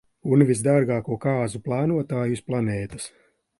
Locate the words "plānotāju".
1.69-2.39